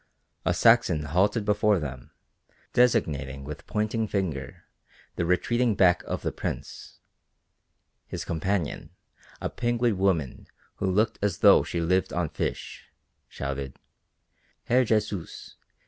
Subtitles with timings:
[0.45, 2.09] A Saxon halted before them,
[2.73, 4.63] designating with pointing finger
[5.15, 7.01] the retreating back of the Prince,
[8.07, 8.89] his companion,
[9.41, 12.85] a pinguid woman who looked as though she lived on fish,
[13.29, 13.77] shouted,
[14.67, 15.57] "_Herr Jesus!